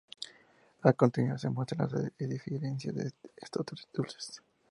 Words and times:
A 0.81 0.93
continuación 0.93 1.37
se 1.37 1.49
muestran 1.55 1.87
las 1.91 2.11
diferencias 2.17 2.95
de 2.95 3.11
estos 3.35 3.63
tres 3.67 3.87
dulces. 3.93 4.41